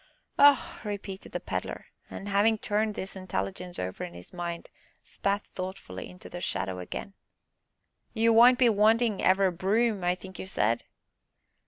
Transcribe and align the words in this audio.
"Oh!" 0.39 0.79
repeated 0.83 1.31
the 1.31 1.39
Pedler, 1.39 1.85
and, 2.09 2.27
having 2.27 2.57
turned 2.57 2.95
this 2.95 3.15
intelligence 3.15 3.77
over 3.77 4.03
in 4.03 4.15
his 4.15 4.33
mind, 4.33 4.67
spat 5.03 5.43
thoughtfully 5.43 6.09
into 6.09 6.27
the 6.27 6.41
shadow 6.41 6.79
again. 6.79 7.13
"You 8.11 8.33
won't 8.33 8.57
be 8.57 8.67
wantin' 8.67 9.21
ever 9.21 9.45
a 9.45 9.51
broom, 9.51 10.03
I 10.03 10.15
think 10.15 10.39
you 10.39 10.47
said?" 10.47 10.85